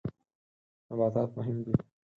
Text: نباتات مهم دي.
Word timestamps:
نباتات 0.91 1.29
مهم 1.37 1.57
دي. 1.65 1.73